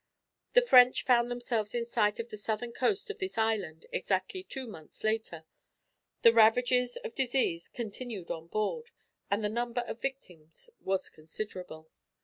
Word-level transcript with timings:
The 0.53 0.63
French 0.63 1.03
found 1.05 1.29
themselves 1.29 1.75
in 1.75 1.85
sight 1.85 2.17
of 2.19 2.29
the 2.31 2.37
southern 2.39 2.71
coast 2.71 3.11
of 3.11 3.19
this 3.19 3.37
island 3.37 3.85
exactly 3.93 4.41
two 4.41 4.65
months 4.65 5.03
later; 5.03 5.45
the 6.23 6.33
ravages 6.33 6.95
of 7.03 7.13
disease 7.13 7.67
continued 7.69 8.31
on 8.31 8.47
board, 8.47 8.89
and 9.29 9.43
the 9.43 9.47
number 9.47 9.81
of 9.81 10.01
victims 10.01 10.71
was 10.79 11.07
considerable. 11.07 11.91